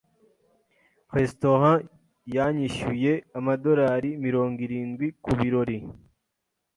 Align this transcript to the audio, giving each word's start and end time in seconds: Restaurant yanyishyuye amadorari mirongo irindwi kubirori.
Restaurant 1.17 1.79
yanyishyuye 2.35 3.13
amadorari 3.37 4.09
mirongo 4.25 4.57
irindwi 4.67 5.05
kubirori. 5.23 5.77